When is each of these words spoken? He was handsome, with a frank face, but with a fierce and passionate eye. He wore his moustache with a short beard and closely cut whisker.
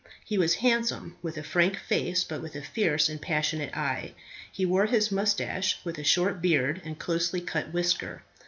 He 0.25 0.35
was 0.39 0.55
handsome, 0.65 1.15
with 1.21 1.37
a 1.37 1.43
frank 1.43 1.75
face, 1.77 2.23
but 2.23 2.41
with 2.41 2.55
a 2.55 2.63
fierce 2.63 3.07
and 3.07 3.21
passionate 3.21 3.77
eye. 3.77 4.15
He 4.51 4.65
wore 4.65 4.87
his 4.87 5.11
moustache 5.11 5.79
with 5.85 5.99
a 5.99 6.03
short 6.03 6.41
beard 6.41 6.81
and 6.83 6.97
closely 6.97 7.39
cut 7.39 7.71
whisker. 7.71 8.23